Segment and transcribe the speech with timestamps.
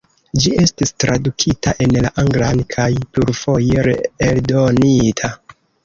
[0.45, 5.37] Ĝi estis tradukita en la anglan kaj plurfoje reeldonita.